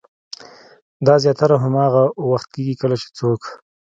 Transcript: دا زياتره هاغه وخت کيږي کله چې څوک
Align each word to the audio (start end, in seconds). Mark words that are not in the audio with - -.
دا 1.05 1.15
زياتره 1.23 1.55
هاغه 1.61 2.03
وخت 2.31 2.47
کيږي 2.55 2.75
کله 2.81 2.95
چې 3.01 3.07
څوک 3.17 3.41